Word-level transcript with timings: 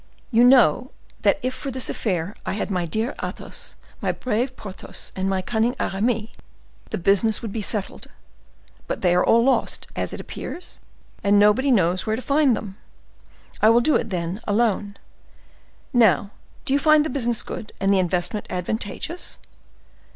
"You 0.31 0.43
know 0.43 0.89
that 1.21 1.37
if 1.43 1.53
for 1.53 1.69
this 1.69 1.87
affair 1.87 2.35
I 2.43 2.53
had 2.53 2.71
my 2.71 2.87
dear 2.87 3.13
Athos, 3.21 3.75
my 4.01 4.11
brave 4.11 4.57
Porthos, 4.57 5.11
and 5.15 5.29
my 5.29 5.43
cunning 5.43 5.75
Aramis, 5.79 6.29
the 6.89 6.97
business 6.97 7.43
would 7.43 7.51
be 7.51 7.61
settled; 7.61 8.07
but 8.87 9.01
they 9.01 9.13
are 9.13 9.23
all 9.23 9.43
lost, 9.43 9.85
as 9.95 10.11
it 10.11 10.19
appears, 10.19 10.79
and 11.23 11.37
nobody 11.37 11.69
knows 11.69 12.07
where 12.07 12.15
to 12.15 12.21
find 12.23 12.57
them. 12.57 12.77
I 13.61 13.69
will 13.69 13.79
do 13.81 13.95
it, 13.95 14.09
then, 14.09 14.41
alone. 14.47 14.97
Now, 15.93 16.31
do 16.65 16.73
you 16.73 16.79
find 16.79 17.05
the 17.05 17.11
business 17.11 17.43
good, 17.43 17.71
and 17.79 17.93
the 17.93 17.99
investment 17.99 18.47
advantageous?" 18.49 19.37